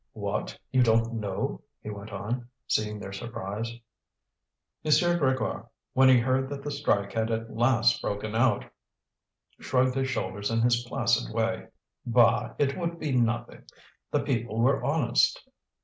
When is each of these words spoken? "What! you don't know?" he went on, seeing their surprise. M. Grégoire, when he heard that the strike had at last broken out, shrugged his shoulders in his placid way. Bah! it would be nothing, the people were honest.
"What! 0.13 0.57
you 0.71 0.81
don't 0.81 1.13
know?" 1.13 1.61
he 1.83 1.91
went 1.91 2.11
on, 2.11 2.49
seeing 2.65 2.97
their 2.99 3.11
surprise. 3.13 3.71
M. 4.83 4.89
Grégoire, 4.89 5.67
when 5.93 6.09
he 6.09 6.17
heard 6.17 6.49
that 6.49 6.63
the 6.63 6.71
strike 6.71 7.11
had 7.13 7.29
at 7.29 7.55
last 7.55 8.01
broken 8.01 8.33
out, 8.33 8.65
shrugged 9.59 9.93
his 9.93 10.09
shoulders 10.09 10.49
in 10.49 10.61
his 10.63 10.83
placid 10.89 11.31
way. 11.31 11.67
Bah! 12.03 12.55
it 12.57 12.75
would 12.75 12.97
be 12.97 13.11
nothing, 13.11 13.65
the 14.09 14.21
people 14.21 14.59
were 14.59 14.83
honest. 14.83 15.47